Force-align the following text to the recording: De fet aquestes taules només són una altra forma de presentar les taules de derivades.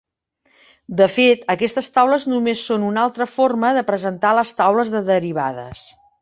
De 1.01 1.07
fet 1.17 1.43
aquestes 1.55 1.89
taules 1.97 2.25
només 2.31 2.63
són 2.71 2.87
una 2.87 3.03
altra 3.03 3.27
forma 3.35 3.71
de 3.79 3.85
presentar 3.91 4.33
les 4.39 4.55
taules 4.63 4.93
de 4.97 5.05
derivades. 5.13 5.87